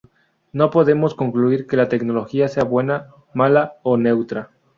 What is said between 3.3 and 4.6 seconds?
mala o neutra.